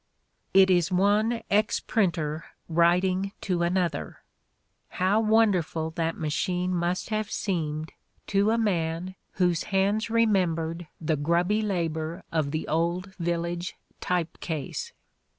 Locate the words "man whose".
8.57-9.65